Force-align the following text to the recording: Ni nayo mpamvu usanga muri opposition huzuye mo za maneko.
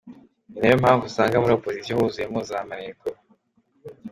Ni 0.49 0.57
nayo 0.61 0.75
mpamvu 0.83 1.03
usanga 1.09 1.41
muri 1.41 1.53
opposition 1.57 1.95
huzuye 1.99 2.27
mo 2.33 2.41
za 2.49 2.59
maneko. 2.69 3.07